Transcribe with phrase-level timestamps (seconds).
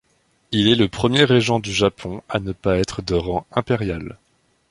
[0.51, 4.17] Il est le premier régent du Japon à ne pas être de rang impérial.